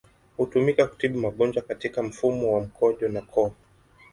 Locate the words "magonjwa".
1.19-1.61